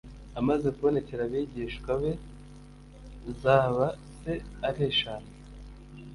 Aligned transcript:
Amaze 0.39 0.67
kubonekera 0.75 1.21
abigishwa 1.25 1.91
be 2.01 2.11
zaba 3.41 3.87
se 4.17 4.33
ari 4.67 4.81
eshanu 4.91 5.29